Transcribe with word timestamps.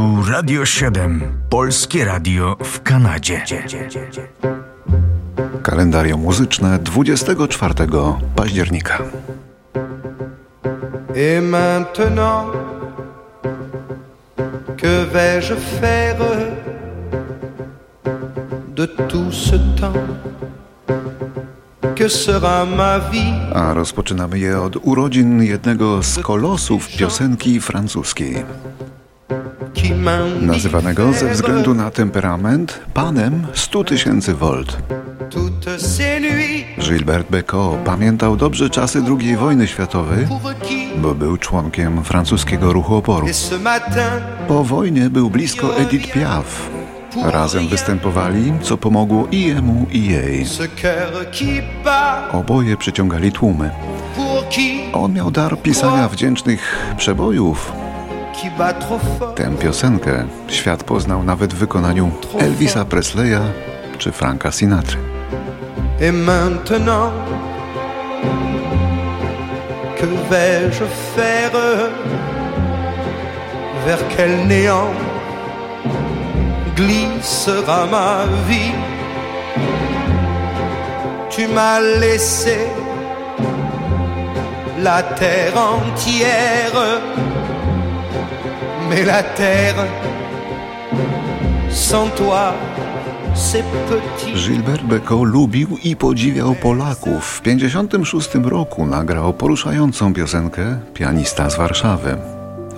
Tu 0.00 0.22
Radio 0.32 0.66
7, 0.66 1.20
polskie 1.50 2.04
radio 2.04 2.56
w 2.64 2.82
Kanadzie. 2.82 3.42
Kalendarium 5.62 6.20
muzyczne 6.20 6.78
24 6.78 7.74
października. 8.36 8.98
Et 11.14 11.40
maintenant, 11.42 12.52
que 14.76 15.04
vais-je 15.12 15.54
faire 15.80 16.16
de 18.76 18.86
tout 18.86 19.32
ce 19.32 19.56
temps 19.80 20.06
Que 21.96 22.08
sera 22.08 22.64
ma 22.64 23.00
vie 23.00 23.54
A 23.54 23.74
rozpoczynamy 23.74 24.38
je 24.38 24.60
od 24.60 24.76
urodzin 24.82 25.42
jednego 25.42 26.02
z 26.02 26.18
kolosów 26.18 26.88
piosenki 26.88 27.60
francuskiej. 27.60 28.44
Nazywanego 30.40 31.12
ze 31.12 31.30
względu 31.30 31.74
na 31.74 31.90
temperament 31.90 32.80
panem 32.94 33.46
100 33.54 33.84
tysięcy 33.84 34.34
volt. 34.34 34.76
Gilbert 36.78 37.30
Bécaud 37.30 37.78
pamiętał 37.84 38.36
dobrze 38.36 38.70
czasy 38.70 39.02
II 39.20 39.36
wojny 39.36 39.66
światowej, 39.66 40.26
bo 40.96 41.14
był 41.14 41.36
członkiem 41.36 42.04
francuskiego 42.04 42.72
ruchu 42.72 42.94
oporu. 42.94 43.26
Po 44.48 44.64
wojnie 44.64 45.10
był 45.10 45.30
blisko 45.30 45.76
Edith 45.76 46.12
Piaf. 46.12 46.70
Razem 47.24 47.68
występowali, 47.68 48.52
co 48.62 48.76
pomogło 48.76 49.28
i 49.30 49.40
jemu, 49.42 49.86
i 49.92 50.06
jej. 50.06 50.46
Oboje 52.32 52.76
przyciągali 52.76 53.32
tłumy. 53.32 53.70
On 54.92 55.12
miał 55.12 55.30
dar 55.30 55.62
pisania 55.62 56.08
wdzięcznych 56.08 56.94
przebojów. 56.96 57.72
Tę 59.34 59.56
piosenkę 59.60 60.24
świat 60.48 60.84
poznał 60.84 61.22
nawet 61.22 61.54
w 61.54 61.56
wykonaniu 61.56 62.10
Elvisa 62.38 62.84
Presleya 62.84 63.40
czy 63.98 64.12
Franka 64.12 64.52
Sinatry. 64.52 64.98
Et 66.00 66.14
maintenant, 66.14 67.12
que 69.96 70.06
vais-je 70.30 70.86
faire? 71.16 71.52
Vers 73.86 74.04
quel 74.16 74.46
néant 74.46 74.94
glissera 76.76 77.86
ma 77.86 78.26
vie? 78.48 78.74
Tu 81.30 81.46
m'as 81.48 81.80
laissé 81.80 82.56
la 84.82 85.02
terre 85.02 85.56
entière, 85.56 87.00
mais 88.90 89.04
la 89.04 89.22
terre 89.22 89.86
sans 91.70 92.08
toi. 92.16 92.52
Gilbert 94.34 94.84
Bécaud 94.84 95.24
lubił 95.24 95.68
i 95.84 95.96
podziwiał 95.96 96.54
Polaków. 96.54 97.24
W 97.24 97.40
1956 97.40 98.28
roku 98.44 98.86
nagrał 98.86 99.32
poruszającą 99.32 100.14
piosenkę 100.14 100.78
Pianista 100.94 101.50
z 101.50 101.56
Warszawy, 101.56 102.16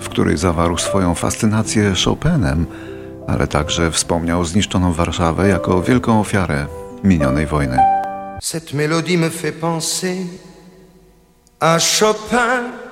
w 0.01 0.09
której 0.09 0.37
zawarł 0.37 0.77
swoją 0.77 1.15
fascynację 1.15 1.93
Chopinem, 2.05 2.65
ale 3.27 3.47
także 3.47 3.91
wspomniał 3.91 4.45
zniszczoną 4.45 4.93
Warszawę 4.93 5.47
jako 5.47 5.81
wielką 5.81 6.19
ofiarę 6.19 6.65
minionej 7.03 7.45
wojny. 7.45 7.77
Cette 8.41 8.73
mélodie 8.73 9.17
me 9.17 9.29
fait 9.29 9.59
penser 9.59 10.17
à 11.59 11.79
Chopin. 11.79 12.82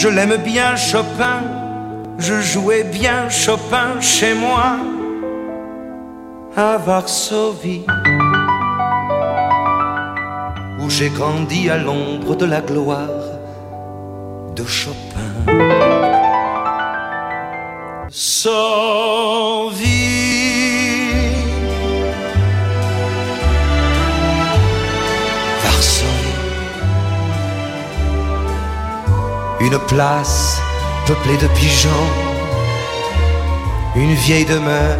Je 0.00 0.06
l'aime 0.06 0.36
bien 0.36 0.76
Chopin, 0.76 1.40
je 2.18 2.40
jouais 2.40 2.84
bien 2.84 3.28
Chopin 3.28 4.00
chez 4.00 4.32
moi 4.32 4.76
à 6.56 6.76
Varsovie, 6.76 7.84
où 10.78 10.88
j'ai 10.88 11.10
grandi 11.10 11.68
à 11.68 11.78
l'ombre 11.78 12.36
de 12.36 12.46
la 12.46 12.60
gloire 12.60 13.08
de 14.54 14.64
Chopin. 14.64 15.30
Une 29.60 29.78
place 29.88 30.60
peuplée 31.06 31.36
de 31.36 31.48
pigeons, 31.58 32.08
une 33.96 34.14
vieille 34.14 34.44
demeure. 34.44 34.98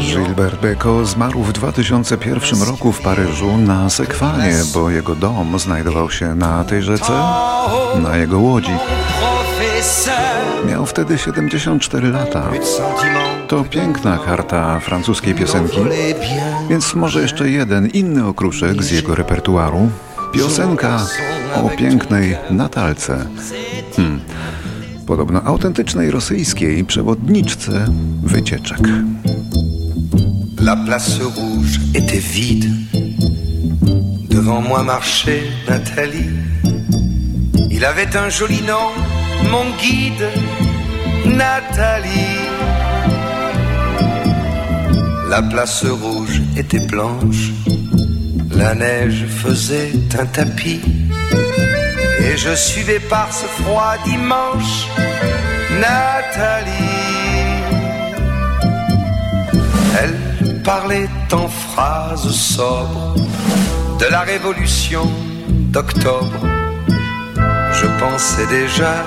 Gilbert 0.00 0.60
Bécaud 0.60 1.06
zmarł 1.06 1.42
w 1.42 1.52
2001 1.52 2.62
roku 2.62 2.92
w 2.92 3.00
Paryżu 3.00 3.56
na 3.56 3.90
Sekwanie, 3.90 4.54
bo 4.74 4.90
jego 4.90 5.14
dom 5.14 5.58
znajdował 5.58 6.10
się 6.10 6.34
na 6.34 6.64
tej 6.64 6.82
rzece, 6.82 7.12
na 8.02 8.16
jego 8.16 8.38
łodzi. 8.38 8.72
Miał 10.68 10.86
wtedy 10.86 11.18
74 11.18 12.10
lata. 12.10 12.42
To 13.48 13.64
piękna 13.64 14.18
karta 14.18 14.80
francuskiej 14.80 15.34
piosenki, 15.34 15.80
więc 16.68 16.94
może 16.94 17.22
jeszcze 17.22 17.50
jeden 17.50 17.86
inny 17.86 18.26
okruszek 18.26 18.82
z 18.82 18.90
jego 18.90 19.14
repertuaru. 19.14 19.90
Piosenka 20.32 21.06
o 21.54 21.68
pięknej 21.68 22.36
Natalce. 22.50 23.26
Hmm. 23.96 24.20
Podobno 25.06 25.42
autentycznej 25.42 26.10
rosyjskiej 26.10 26.84
przewodniczce 26.84 27.86
wycieczek. 28.22 28.80
La 30.60 30.76
place 30.76 31.18
rouge 31.22 31.80
était 31.94 32.20
vide. 32.20 32.66
Devant 34.30 34.68
moi 34.68 34.82
marchait 34.84 35.42
Nathalie. 35.68 36.30
Il 37.70 37.84
avait 37.84 38.16
un 38.16 38.30
joli 38.30 38.62
nom, 38.62 38.90
mon 39.50 39.66
guide, 39.80 40.28
Nathalie. 41.24 42.36
La 45.28 45.42
place 45.42 45.84
rouge 45.84 46.40
était 46.56 46.86
blanche. 46.86 47.52
La 48.56 48.74
neige 48.74 49.26
faisait 49.28 49.92
un 50.18 50.26
tapis. 50.26 50.80
Et 52.20 52.36
je 52.36 52.54
suivais 52.54 53.00
par 53.00 53.28
ce 53.32 53.44
froid 53.44 53.94
dimanche 54.04 54.88
Nathalie. 55.80 56.72
Elle 60.00 60.62
parlait 60.62 61.08
en 61.32 61.48
phrases 61.48 62.30
sobres 62.30 63.14
de 64.00 64.06
la 64.06 64.20
révolution 64.20 65.06
d'octobre. 65.72 66.42
Je 67.78 67.86
pensais 68.00 68.46
déjà 68.46 69.04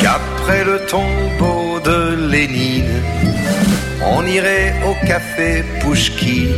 qu'après 0.00 0.64
le 0.64 0.80
tombeau 0.86 1.80
de 1.84 2.28
Lénine, 2.32 3.02
on 4.06 4.26
irait 4.26 4.74
au 4.86 4.94
café 5.06 5.64
Pouchki 5.80 6.48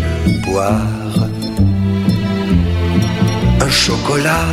boire 0.44 1.28
un 3.60 3.70
chocolat. 3.70 4.46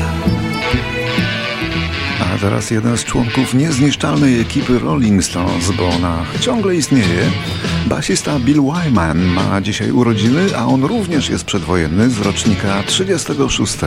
A 2.33 2.37
teraz 2.37 2.71
jeden 2.71 2.97
z 2.97 3.03
członków 3.03 3.53
niezniszczalnej 3.53 4.39
ekipy 4.39 4.79
Rolling 4.79 5.23
Stones, 5.23 5.71
bo 5.71 5.89
ona 5.89 6.25
ciągle 6.39 6.75
istnieje. 6.75 7.31
Basista 7.85 8.39
Bill 8.39 8.61
Wyman 8.61 9.17
ma 9.17 9.61
dzisiaj 9.61 9.91
urodziny, 9.91 10.57
a 10.57 10.65
on 10.65 10.83
również 10.83 11.29
jest 11.29 11.45
przedwojenny 11.45 12.09
z 12.09 12.21
rocznika 12.21 12.83
36. 12.85 13.77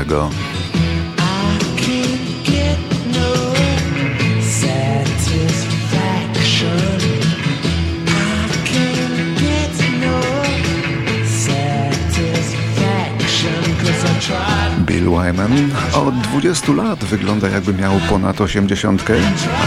Bill 14.96 15.10
Wyman 15.10 15.70
od 15.92 16.20
20 16.20 16.72
lat 16.72 17.04
wygląda 17.04 17.48
jakby 17.48 17.74
miał 17.74 17.92
ponad 18.08 18.40
80, 18.40 19.04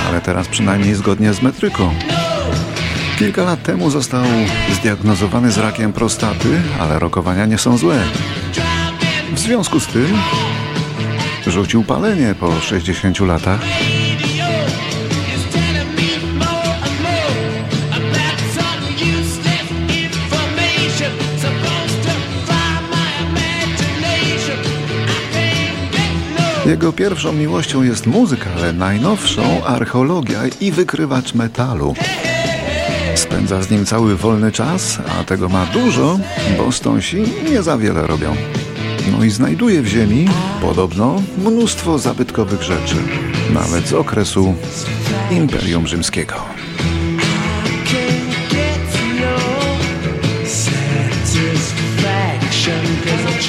ale 0.07 0.21
teraz 0.21 0.47
przynajmniej 0.47 0.95
zgodnie 0.95 1.33
z 1.33 1.41
metryką. 1.41 1.93
Kilka 3.19 3.43
lat 3.43 3.63
temu 3.63 3.89
został 3.89 4.23
zdiagnozowany 4.73 5.51
z 5.51 5.57
rakiem 5.57 5.93
prostaty, 5.93 6.61
ale 6.79 6.99
rokowania 6.99 7.45
nie 7.45 7.57
są 7.57 7.77
złe. 7.77 7.99
W 9.33 9.39
związku 9.39 9.79
z 9.79 9.87
tym 9.87 10.17
rzucił 11.47 11.83
palenie 11.83 12.35
po 12.39 12.59
60 12.59 13.19
latach. 13.19 13.59
Jego 26.69 26.93
pierwszą 26.93 27.33
miłością 27.33 27.83
jest 27.83 28.07
muzyka, 28.07 28.49
ale 28.57 28.73
najnowszą 28.73 29.65
archeologia 29.65 30.39
i 30.61 30.71
wykrywacz 30.71 31.33
metalu. 31.33 31.93
Spędza 33.15 33.61
z 33.61 33.71
nim 33.71 33.85
cały 33.85 34.15
wolny 34.15 34.51
czas, 34.51 34.99
a 35.19 35.23
tego 35.23 35.49
ma 35.49 35.65
dużo, 35.65 36.19
bo 36.57 36.71
stąsi 36.71 37.23
nie 37.51 37.63
za 37.63 37.77
wiele 37.77 38.07
robią. 38.07 38.35
No 39.11 39.23
i 39.23 39.29
znajduje 39.29 39.81
w 39.81 39.87
ziemi, 39.87 40.27
podobno, 40.61 41.21
mnóstwo 41.37 41.99
zabytkowych 41.99 42.63
rzeczy, 42.63 42.95
nawet 43.53 43.87
z 43.87 43.93
okresu 43.93 44.55
Imperium 45.31 45.87
Rzymskiego. 45.87 46.35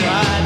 Can't 0.01 0.40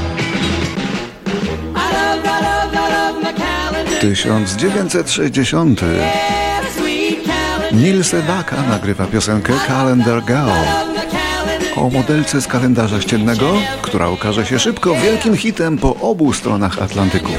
1960. 4.05 5.83
Yeah, 5.83 6.67
sweet 6.77 7.25
calendar. 7.25 7.73
Neil 7.73 8.05
Sedaka 8.05 8.63
nagrywa 8.63 9.07
piosenkę 9.07 9.53
Calendar 9.69 10.23
Girl 10.25 10.51
o 11.77 11.91
modelce 11.91 12.41
z 12.41 12.47
kalendarza 12.47 13.01
ściennego, 13.01 13.55
która 13.83 14.07
okaże 14.07 14.47
się 14.47 14.59
szybko 14.59 14.95
wielkim 14.95 15.37
hitem 15.37 15.79
po 15.79 15.95
obu 15.97 16.33
stronach 16.33 16.79
Atlantyku. 16.83 17.33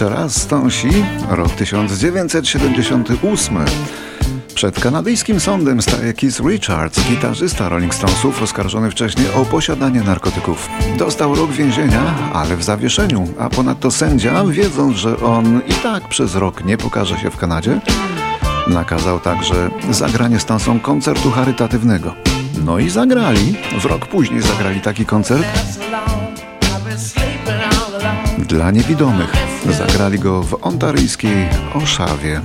Jeszcze 0.00 0.16
raz 0.16 0.42
stąsi 0.42 0.88
rok 1.30 1.50
1978. 1.50 3.58
Przed 4.54 4.80
kanadyjskim 4.80 5.40
sądem 5.40 5.82
staje 5.82 6.12
Keith 6.12 6.40
Richards, 6.40 7.08
gitarzysta 7.08 7.68
Rolling 7.68 7.94
Stonesów, 7.94 8.42
oskarżony 8.42 8.90
wcześniej 8.90 9.26
o 9.34 9.44
posiadanie 9.44 10.00
narkotyków. 10.00 10.68
Dostał 10.98 11.34
rok 11.34 11.52
więzienia, 11.52 12.14
ale 12.32 12.56
w 12.56 12.62
zawieszeniu, 12.62 13.28
a 13.38 13.48
ponadto 13.48 13.90
sędzia, 13.90 14.44
wiedząc, 14.44 14.96
że 14.96 15.20
on 15.20 15.60
i 15.68 15.72
tak 15.72 16.08
przez 16.08 16.34
rok 16.34 16.64
nie 16.64 16.78
pokaże 16.78 17.18
się 17.18 17.30
w 17.30 17.36
Kanadzie, 17.36 17.80
nakazał 18.66 19.20
także 19.20 19.70
zagranie 19.90 20.40
Stonesom 20.40 20.80
koncertu 20.80 21.30
charytatywnego. 21.30 22.14
No 22.64 22.78
i 22.78 22.90
zagrali. 22.90 23.56
W 23.80 23.84
rok 23.84 24.06
później 24.06 24.42
zagrali 24.42 24.80
taki 24.80 25.06
koncert 25.06 25.46
dla 28.38 28.70
niewidomych. 28.70 29.49
Zagrali 29.68 30.18
go 30.18 30.42
w 30.42 30.66
ontaryjskiej 30.66 31.48
Oszawie. 31.74 32.40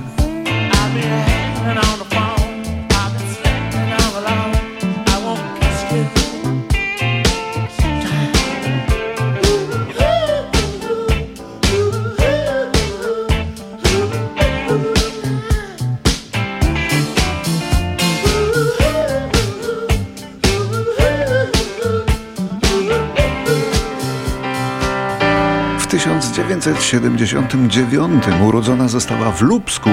1979 26.46 28.24
urodzona 28.44 28.88
została 28.88 29.30
w 29.32 29.42
Lubsku 29.42 29.90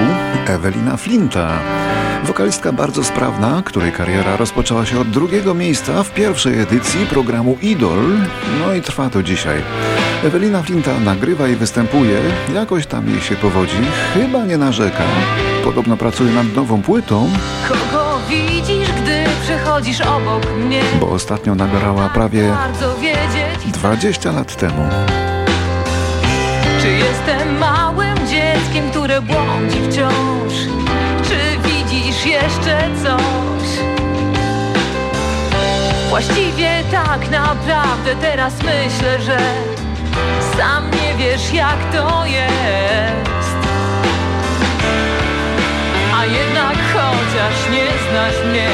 Ewelina 0.48 0.98
Flinta. 0.98 1.60
Wokalistka 2.24 2.72
bardzo 2.72 3.04
sprawna, 3.04 3.62
której 3.66 3.92
kariera 3.92 4.38
rozpoczęła 4.38 4.86
się 4.86 5.00
od 5.00 5.10
drugiego 5.10 5.54
miejsca 5.54 6.04
w 6.04 6.14
pierwszej 6.14 6.60
edycji 6.60 7.06
programu 7.06 7.58
Idol, 7.62 8.00
no 8.60 8.74
i 8.74 8.82
trwa 8.82 9.10
to 9.10 9.24
dzisiaj. 9.24 9.62
Ewelina 10.24 10.64
Flinta 10.64 11.00
nagrywa 11.00 11.48
i 11.48 11.56
występuje, 11.56 12.20
jakoś 12.54 12.86
tam 12.88 13.10
jej 13.10 13.22
się 13.22 13.36
powodzi, 13.36 13.78
chyba 14.14 14.46
nie 14.46 14.58
narzeka. 14.58 15.04
Podobno 15.64 15.98
pracuje 15.98 16.34
nad 16.34 16.56
nową 16.56 16.82
płytą, 16.82 17.30
Kogo 17.68 18.20
widzisz, 18.30 18.92
gdy 18.92 19.24
przechodzisz 19.44 20.02
obok 20.02 20.48
mnie? 20.66 20.82
bo 21.00 21.10
ostatnio 21.10 21.56
nagrała 21.56 22.10
prawie 22.10 22.48
Bardzo 22.50 22.96
wiedzieć, 22.96 23.72
20 23.74 24.32
lat 24.32 24.56
temu. 24.56 24.90
Czy 26.84 26.90
jestem 26.90 27.58
małym 27.58 28.28
dzieckiem, 28.28 28.92
które 28.92 29.22
błądzi 29.22 29.78
wciąż. 29.90 30.54
Czy 31.28 31.70
widzisz 31.70 32.26
jeszcze 32.26 32.90
coś? 33.04 33.68
Właściwie 36.10 36.70
tak 36.92 37.30
naprawdę 37.30 38.16
teraz 38.22 38.54
myślę, 38.58 39.22
że 39.22 39.38
sam 40.58 40.92
nie 40.92 41.26
wiesz 41.26 41.54
jak 41.54 41.92
to 41.92 42.26
jest. 42.26 43.58
A 46.16 46.26
jednak 46.26 46.78
chociaż 46.94 47.72
nie 47.72 47.88
znasz 48.10 48.46
mnie, 48.50 48.70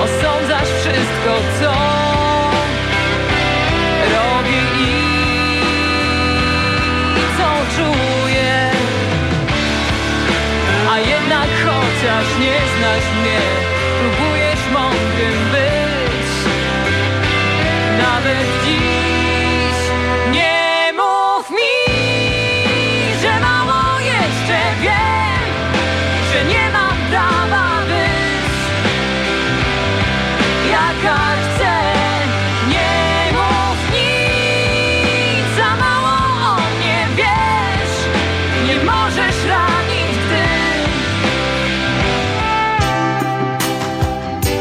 osądzasz 0.00 0.68
wszystko, 0.80 1.34
co 1.60 2.07
czuję. 7.78 8.70
A 10.92 10.98
jednak 10.98 11.48
chociaż 11.64 12.26
nie 12.40 12.58
znasz 12.74 13.08
mnie, 13.20 13.40
próbujesz 14.00 14.62
mądrym 14.72 15.38
być. 15.52 16.28
Nawet 17.98 18.46
dziś 18.64 18.87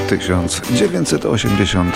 1980. 0.07 1.95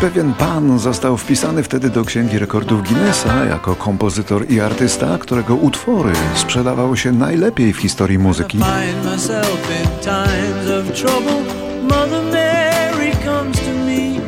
Pewien 0.00 0.34
pan 0.34 0.78
został 0.78 1.16
wpisany 1.16 1.62
wtedy 1.62 1.90
do 1.90 2.04
Księgi 2.04 2.38
Rekordów 2.38 2.82
Guinnessa 2.82 3.44
jako 3.44 3.74
kompozytor 3.76 4.50
i 4.50 4.60
artysta, 4.60 5.18
którego 5.18 5.54
utwory 5.54 6.12
sprzedawały 6.34 6.96
się 6.96 7.12
najlepiej 7.12 7.72
w 7.72 7.76
historii 7.76 8.18
muzyki. 8.18 8.58
find 8.58 9.04
myself 9.04 9.70
in 9.70 9.88
times 10.00 10.70
of 10.70 10.92
trouble, 11.02 11.42
Mother 11.82 12.22
Mary 12.22 13.12
comes 13.24 13.56
to 13.56 13.72
me, 13.86 14.20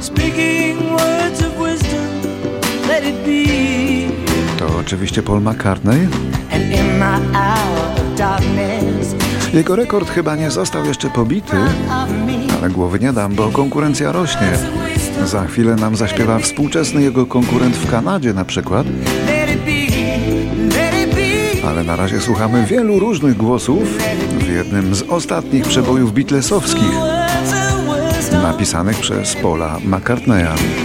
speaking 0.00 0.90
words 0.90 1.40
of 1.40 1.68
wisdom. 1.68 2.08
Let 2.88 3.04
it 3.04 3.16
be. 3.26 3.44
To 4.58 4.78
oczywiście 4.78 5.22
Paul 5.22 5.40
McCartney. 5.40 6.08
Jego 9.54 9.76
rekord 9.76 10.10
chyba 10.10 10.36
nie 10.36 10.50
został 10.50 10.84
jeszcze 10.84 11.10
pobity, 11.10 11.56
ale 12.58 12.70
głowy 12.70 12.98
nie 13.00 13.12
dam, 13.12 13.34
bo 13.34 13.48
konkurencja 13.48 14.12
rośnie. 14.12 14.52
Za 15.24 15.46
chwilę 15.46 15.76
nam 15.76 15.96
zaśpiewa 15.96 16.38
współczesny 16.38 17.02
jego 17.02 17.26
konkurent 17.26 17.76
w 17.76 17.90
Kanadzie 17.90 18.32
na 18.32 18.44
przykład, 18.44 18.86
ale 21.68 21.84
na 21.84 21.96
razie 21.96 22.20
słuchamy 22.20 22.66
wielu 22.66 22.98
różnych 22.98 23.36
głosów 23.36 23.82
w 24.38 24.48
jednym 24.48 24.94
z 24.94 25.02
ostatnich 25.02 25.64
przebojów 25.64 26.14
wisdom. 26.14 26.62
napisanych 28.42 29.00
przez 29.00 29.36
Paula 29.36 29.78
McCartneya. 29.84 30.83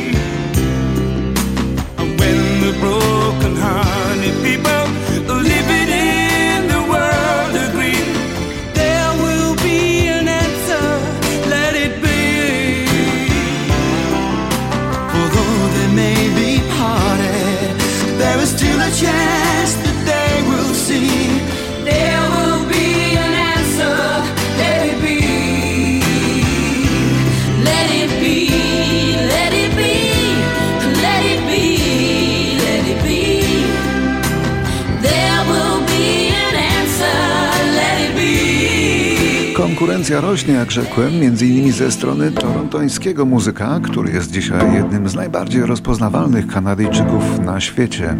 Konkurencja 39.89 40.21
rośnie, 40.21 40.53
jak 40.53 40.71
rzekłem, 40.71 41.19
między 41.19 41.47
innymi 41.47 41.71
ze 41.71 41.91
strony 41.91 42.31
torontońskiego 42.31 43.25
muzyka, 43.25 43.79
który 43.83 44.11
jest 44.11 44.31
dzisiaj 44.31 44.73
jednym 44.73 45.09
z 45.09 45.15
najbardziej 45.15 45.61
rozpoznawalnych 45.61 46.47
Kanadyjczyków 46.47 47.39
na 47.39 47.59
świecie. 47.59 48.15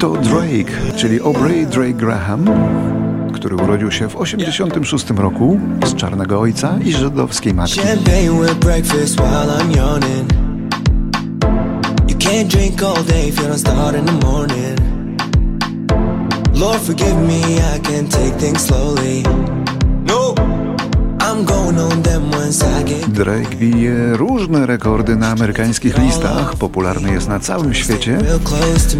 To 0.00 0.10
Drake, 0.10 0.96
czyli 0.96 1.20
Aubrey 1.20 1.66
Drake 1.66 1.92
Graham, 1.92 2.44
który 3.32 3.56
urodził 3.56 3.90
się 3.90 4.08
w 4.08 4.16
86 4.16 5.10
roku 5.10 5.60
z 5.86 5.94
czarnego 5.94 6.40
ojca 6.40 6.78
i 6.84 6.92
żydowskiej 6.92 7.54
matki. 7.54 7.80
Lord, 16.60 16.80
forgive 16.80 17.16
me, 17.16 17.40
I 17.76 17.78
can 17.80 18.08
take 18.08 18.38
things 18.38 18.62
slowly. 18.62 19.65
Drake 23.08 23.56
bije 23.56 24.16
różne 24.16 24.66
rekordy 24.66 25.16
na 25.16 25.28
amerykańskich 25.28 25.98
listach, 25.98 26.56
popularny 26.56 27.12
jest 27.12 27.28
na 27.28 27.40
całym 27.40 27.74
świecie. 27.74 28.18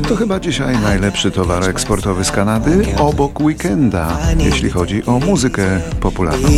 to 0.08 0.16
chyba 0.16 0.40
dzisiaj 0.40 0.78
najlepszy 0.78 1.30
towar 1.30 1.68
eksportowy 1.70 2.24
z 2.24 2.30
Kanady, 2.30 2.86
obok 2.98 3.40
Weekenda, 3.40 4.18
jeśli 4.38 4.70
chodzi 4.70 5.06
o 5.06 5.18
muzykę 5.18 5.80
popularną. 6.00 6.48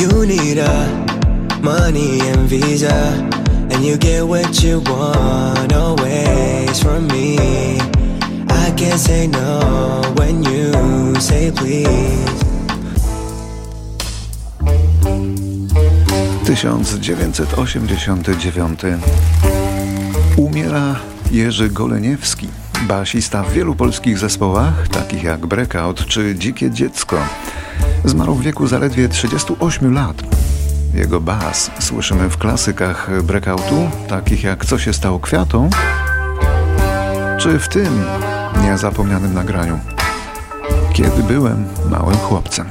You 0.00 0.24
need 0.24 0.58
a 0.58 0.86
money 1.62 2.20
and 2.20 2.48
visa, 2.48 3.39
and 3.80 3.88
you 3.88 3.96
get 3.96 4.28
what 4.28 4.62
you 4.62 4.80
want 4.80 5.72
always 5.72 6.82
from 6.82 7.08
me. 7.08 7.38
I 8.48 8.70
can't 8.76 9.00
say 9.00 9.26
no 9.26 10.02
when 10.16 10.42
you 10.42 11.18
say 11.20 11.50
please. 11.50 12.44
1989 16.44 19.00
Umiera 20.36 20.96
Jerzy 21.30 21.70
Goleniewski, 21.70 22.48
basista 22.88 23.42
w 23.42 23.52
wielu 23.52 23.74
polskich 23.74 24.18
zespołach, 24.18 24.88
takich 24.88 25.22
jak 25.22 25.46
Breakout 25.46 26.06
czy 26.06 26.34
Dzikie 26.38 26.70
Dziecko. 26.70 27.16
Zmarł 28.04 28.34
w 28.34 28.42
wieku 28.42 28.66
zaledwie 28.66 29.08
38 29.08 29.94
lat. 29.94 30.39
Jego 30.94 31.20
bas 31.20 31.70
słyszymy 31.78 32.28
w 32.28 32.38
klasykach 32.38 33.22
Breakoutu, 33.22 33.90
takich 34.08 34.44
jak 34.44 34.64
Co 34.64 34.78
się 34.78 34.92
stało 34.92 35.20
kwiatą, 35.20 35.70
czy 37.38 37.58
w 37.58 37.68
tym 37.68 38.04
niezapomnianym 38.62 39.34
nagraniu. 39.34 39.78
Kiedy 40.92 41.22
byłem 41.22 41.66
małym 41.90 42.16
chłopcem. 42.16 42.66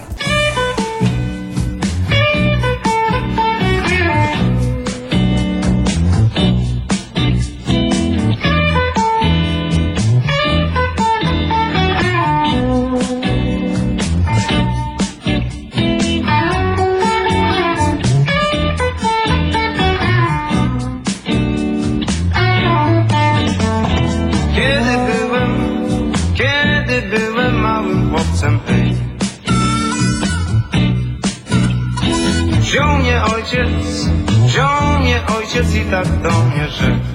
Ojciec 35.50 35.76
i 35.76 35.86
tak 35.92 36.22
do 36.22 36.30
mnie 36.30 36.70
rzekł. 36.70 37.06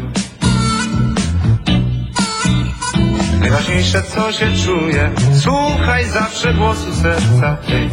Najważniejsze 3.40 4.02
co 4.02 4.32
się 4.32 4.46
czuje, 4.64 5.10
słuchaj 5.40 6.04
zawsze 6.04 6.54
głosu 6.54 6.94
serca, 6.94 7.56
hej. 7.66 7.90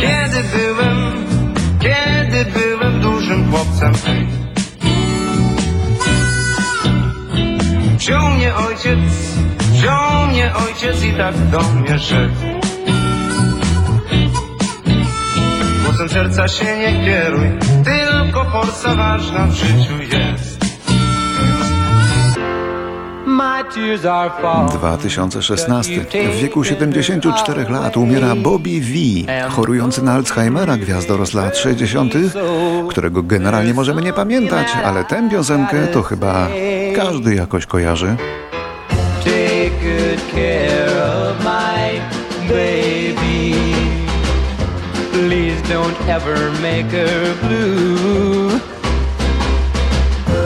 Kiedy 0.00 0.42
byłem, 0.56 1.12
kiedy 1.80 2.44
byłem 2.44 3.00
dużym 3.00 3.50
chłopcem. 3.50 3.92
Wziął 7.96 8.28
mnie 8.28 8.54
ojciec, 8.54 8.98
wziął 9.58 10.26
mnie 10.26 10.52
ojciec 10.54 11.04
i 11.04 11.12
tak 11.12 11.36
do 11.36 11.60
mnie 11.62 11.98
rzekł. 11.98 12.53
Głosem 16.04 16.34
serca 16.34 16.48
się 16.48 16.78
nie 16.78 17.04
kieruj, 17.04 17.50
tylko 17.84 18.44
forsa 18.44 18.94
ważna 18.94 19.46
w 19.46 19.52
życiu 19.52 20.16
jest. 20.16 20.64
My 23.26 23.64
tears 23.74 24.04
are 24.04 24.30
falling. 24.42 24.72
2016. 24.72 26.04
W 26.32 26.40
wieku 26.40 26.64
74 26.64 27.66
lat 27.70 27.96
umiera 27.96 28.36
Bobby 28.36 28.80
V, 28.80 28.92
chorujący 29.50 30.02
na 30.02 30.12
Alzheimera 30.12 30.76
gwiazdor 30.76 31.34
lat 31.34 31.56
60., 31.56 32.14
którego 32.90 33.22
generalnie 33.22 33.74
możemy 33.74 34.02
nie 34.02 34.12
pamiętać, 34.12 34.68
ale 34.84 35.04
tę 35.04 35.28
piosenkę 35.30 35.86
to 35.86 36.02
chyba 36.02 36.48
każdy 36.96 37.34
jakoś 37.34 37.66
kojarzy. 37.66 38.16
Take 39.24 39.70
good 39.70 40.32
care 40.34 41.08
of 41.08 41.13
don't 45.94 46.08
ever 46.08 46.50
make 46.60 46.86
her 46.86 47.34
blue. 47.46 48.50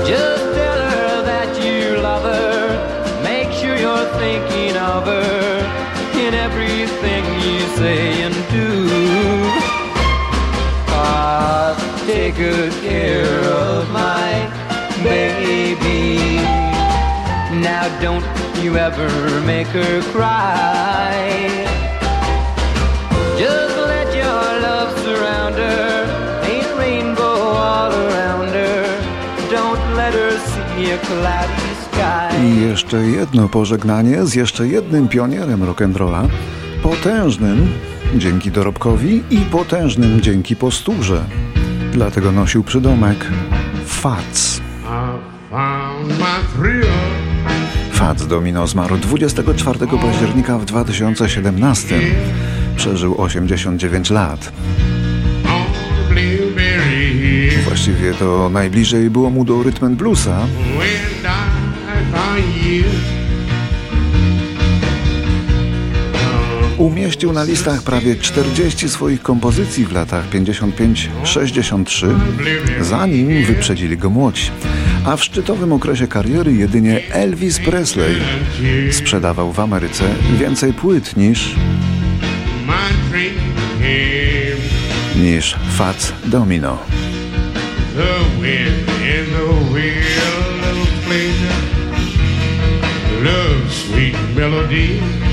Just 0.06 0.42
tell 0.54 0.80
her 0.90 1.22
that 1.22 1.50
you 1.62 2.00
love 2.00 2.22
her. 2.22 3.22
Make 3.22 3.52
sure 3.52 3.76
you're 3.76 4.08
thinking 4.18 4.76
of 4.76 5.04
her 5.04 6.18
in 6.18 6.34
everything 6.34 7.24
you 7.40 7.60
say 7.76 8.22
and 8.22 8.34
do. 8.50 8.88
Ah, 10.90 12.04
take 12.06 12.36
good 12.36 12.72
care 12.82 13.40
of 13.44 13.90
my 13.90 14.32
baby. 15.02 16.36
Now 17.60 17.86
don't 18.00 18.24
you 18.62 18.76
ever 18.76 19.08
make 19.42 19.68
her 19.68 20.02
cry. 20.12 21.87
I 32.44 32.60
jeszcze 32.60 32.96
jedno 32.96 33.48
pożegnanie 33.48 34.26
z 34.26 34.34
jeszcze 34.34 34.68
jednym 34.68 35.08
pionierem 35.08 35.60
rock'n'rolla, 35.60 36.28
potężnym 36.82 37.68
dzięki 38.16 38.50
dorobkowi 38.50 39.22
i 39.30 39.38
potężnym 39.38 40.20
dzięki 40.20 40.56
posturze. 40.56 41.24
Dlatego 41.92 42.32
nosił 42.32 42.64
przydomek 42.64 43.26
Fats. 43.86 44.60
found 45.50 46.08
my 46.18 46.38
thrill. 46.56 46.92
Fats 47.92 48.26
Domino 48.26 48.66
zmarł 48.66 48.96
24 48.96 49.78
października 50.02 50.58
w 50.58 50.64
2017. 50.64 52.00
Przeżył 52.76 53.20
89 53.20 54.10
lat. 54.10 54.52
Właściwie 57.78 58.14
to 58.14 58.48
najbliżej 58.48 59.10
było 59.10 59.30
mu 59.30 59.44
do 59.44 59.62
rytm 59.62 59.96
bluesa, 59.96 60.46
Umieścił 66.78 67.32
na 67.32 67.44
listach 67.44 67.82
prawie 67.82 68.16
40 68.16 68.88
swoich 68.88 69.22
kompozycji 69.22 69.84
w 69.86 69.92
latach 69.92 70.30
55-63, 70.30 72.06
zanim 72.80 73.44
wyprzedzili 73.44 73.96
go 73.96 74.10
młodzi. 74.10 74.50
A 75.04 75.16
w 75.16 75.24
szczytowym 75.24 75.72
okresie 75.72 76.06
kariery 76.06 76.52
jedynie 76.52 77.00
Elvis 77.12 77.58
Presley 77.58 78.16
sprzedawał 78.90 79.52
w 79.52 79.60
Ameryce 79.60 80.04
więcej 80.38 80.72
płyt 80.72 81.16
niż, 81.16 81.54
niż 85.16 85.56
Fats 85.76 86.12
Domino. 86.24 86.78
The 87.98 88.04
wind 88.38 88.88
in 89.02 89.26
the 89.32 89.48
wheel 89.72 90.38
of 90.70 90.86
pleasure. 91.02 91.58
Love, 93.24 93.72
sweet 93.72 94.14
melody. 94.36 95.27